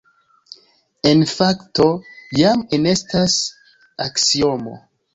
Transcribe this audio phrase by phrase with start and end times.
[1.09, 1.87] En fakto,
[2.41, 3.39] jam enestas
[4.11, 4.79] aksiomo.